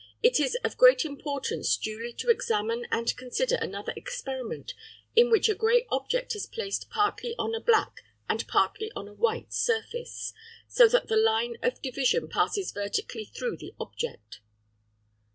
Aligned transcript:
It 0.23 0.39
is 0.39 0.55
of 0.63 0.77
great 0.79 1.05
importance 1.05 1.77
duly 1.77 2.11
to 2.13 2.31
examine 2.31 2.87
and 2.91 3.15
consider 3.15 3.53
another 3.57 3.93
experiment 3.95 4.73
in 5.15 5.29
which 5.29 5.47
a 5.47 5.53
grey 5.53 5.85
object 5.91 6.35
is 6.35 6.47
placed 6.47 6.89
partly 6.89 7.35
on 7.37 7.53
a 7.53 7.59
black 7.59 8.01
and 8.27 8.47
partly 8.47 8.91
on 8.95 9.07
a 9.07 9.13
white 9.13 9.53
surface, 9.53 10.33
so 10.67 10.87
that 10.87 11.07
the 11.07 11.17
line 11.17 11.57
of 11.61 11.83
division 11.83 12.27
passes 12.29 12.71
vertically 12.71 13.25
through 13.25 13.57
the 13.57 13.75
object. 13.79 14.39